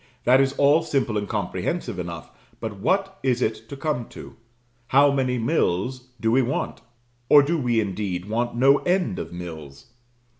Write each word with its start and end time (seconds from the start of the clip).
That 0.23 0.41
is 0.41 0.53
all 0.53 0.81
simple 0.81 1.15
and 1.15 1.29
comprehensive 1.29 1.99
enough 1.99 2.31
but 2.59 2.77
what 2.79 3.19
is 3.21 3.39
it 3.39 3.69
to 3.69 3.77
come 3.77 4.07
to? 4.09 4.35
How 4.87 5.11
many 5.11 5.37
mills 5.37 6.07
do 6.19 6.31
we 6.31 6.41
want? 6.41 6.81
or 7.29 7.43
do 7.43 7.55
we 7.55 7.79
indeed 7.79 8.27
want 8.27 8.55
no 8.55 8.79
end 8.79 9.19
of 9.19 9.31
mills? 9.31 9.91